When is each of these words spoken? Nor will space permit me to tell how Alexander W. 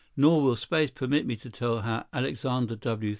Nor 0.17 0.41
will 0.41 0.55
space 0.55 0.89
permit 0.89 1.27
me 1.27 1.35
to 1.35 1.51
tell 1.51 1.81
how 1.81 2.07
Alexander 2.11 2.75
W. 2.75 3.09